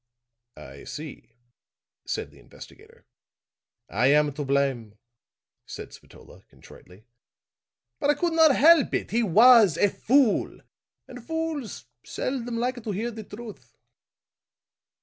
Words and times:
"I 0.57 0.85
see," 0.85 1.35
said 2.07 2.31
the 2.31 2.39
investigator. 2.39 3.05
"I 3.87 4.07
am 4.07 4.31
to 4.33 4.43
blame," 4.43 4.97
said 5.67 5.93
Spatola, 5.93 6.41
contritely. 6.49 7.05
"But 7.99 8.09
I 8.09 8.15
could 8.15 8.33
not 8.33 8.55
help 8.55 8.95
it. 8.95 9.11
He 9.11 9.21
was 9.21 9.77
a 9.77 9.89
fool, 9.89 10.61
and 11.07 11.23
fools 11.23 11.85
seldom 12.03 12.57
like 12.57 12.83
to 12.83 12.91
hear 12.91 13.11
the 13.11 13.23
truth." 13.23 13.77